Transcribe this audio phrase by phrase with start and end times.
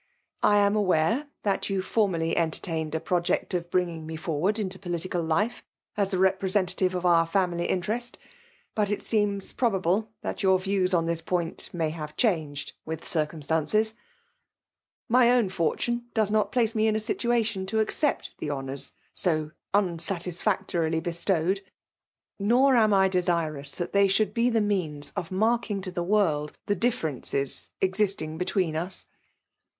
[0.41, 5.23] I aMt lairare that you formerly entertained a projaot of bringing me forward in polilicaL
[5.27, 5.63] life
[5.95, 8.17] as the f^MreaontaiivD of ow family interest;
[8.73, 13.93] but it aeeinii probable that your views on this pobit mny have changed with ciicumstanceai
[15.07, 18.93] My own fortune does not place me in a situatiim (o^ «tf cept tk4 honours
[19.27, 21.11] ao, unsatasfartoril]^ be 186 FBMALE DOMINATION.
[21.13, 21.61] stowed;
[22.39, 26.57] nor am I desirous that ibey riioald be the means of marking to the world
[26.65, 29.05] the differences existing between us.